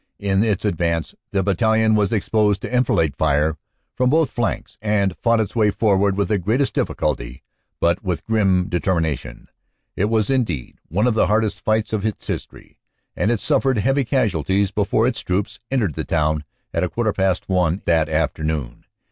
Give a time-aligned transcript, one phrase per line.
[0.17, 3.59] In its advance the battalion was exposed to enfilade fire
[3.95, 7.43] from both flanks and fought its way forward with the greatest difficulty
[7.79, 9.47] but with grim determination.
[9.95, 12.79] It was indeed one of the hardest fights of its history,
[13.15, 17.47] and it suffered heavy casualties before its troops entered the town at a quarter past
[17.47, 18.85] one that afternoon.